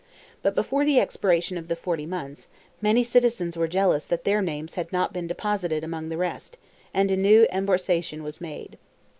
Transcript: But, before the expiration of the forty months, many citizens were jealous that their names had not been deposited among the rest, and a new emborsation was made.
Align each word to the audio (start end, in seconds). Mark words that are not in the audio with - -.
But, 0.41 0.55
before 0.55 0.83
the 0.83 0.99
expiration 0.99 1.59
of 1.59 1.67
the 1.67 1.75
forty 1.75 2.07
months, 2.07 2.47
many 2.81 3.03
citizens 3.03 3.55
were 3.55 3.67
jealous 3.67 4.03
that 4.05 4.23
their 4.23 4.41
names 4.41 4.73
had 4.73 4.91
not 4.91 5.13
been 5.13 5.27
deposited 5.27 5.83
among 5.83 6.09
the 6.09 6.17
rest, 6.17 6.57
and 6.91 7.11
a 7.11 7.15
new 7.15 7.45
emborsation 7.51 8.23
was 8.23 8.41
made. 8.41 8.79